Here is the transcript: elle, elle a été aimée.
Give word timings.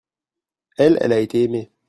elle, 0.77 0.97
elle 0.99 1.13
a 1.13 1.19
été 1.19 1.43
aimée. 1.43 1.71